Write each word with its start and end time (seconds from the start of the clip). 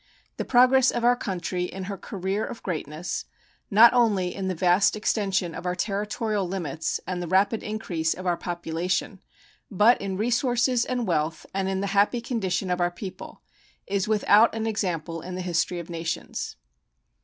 The 0.37 0.45
progress 0.45 0.89
of 0.89 1.03
our 1.03 1.15
country 1.15 1.65
in 1.65 1.83
her 1.83 1.95
career 1.95 2.43
of 2.43 2.63
greatness, 2.63 3.25
not 3.69 3.93
only 3.93 4.33
in 4.33 4.47
the 4.47 4.55
vast 4.55 4.95
extension 4.95 5.53
of 5.53 5.67
our 5.67 5.75
territorial 5.75 6.47
limits 6.47 6.99
and 7.05 7.21
the 7.21 7.27
rapid 7.27 7.61
increase 7.61 8.15
of 8.15 8.25
our 8.25 8.35
population, 8.35 9.19
but 9.69 10.01
in 10.01 10.17
resources 10.17 10.85
and 10.85 11.05
wealth 11.05 11.45
and 11.53 11.69
in 11.69 11.81
the 11.81 11.85
happy 11.93 12.19
condition 12.19 12.71
of 12.71 12.81
our 12.81 12.89
people, 12.89 13.43
is 13.85 14.07
without 14.07 14.55
an 14.55 14.65
example 14.65 15.21
in 15.21 15.35
the 15.35 15.41
history 15.41 15.77
of 15.77 15.87
nations. 15.87 16.55